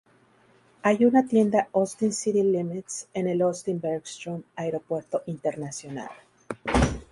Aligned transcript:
Hay 0.81 1.05
una 1.05 1.27
tienda 1.27 1.67
"Austin 1.73 2.11
City 2.11 2.41
Limits" 2.41 3.07
en 3.13 3.27
el 3.27 3.39
Austin-Bergstrom, 3.39 4.41
Aeropuerto 4.55 5.21
Internacional. 5.27 6.09